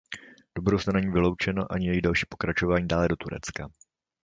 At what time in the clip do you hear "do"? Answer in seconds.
0.55-0.61, 3.07-3.15